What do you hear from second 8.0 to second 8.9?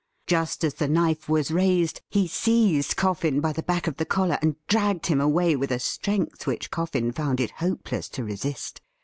to resist.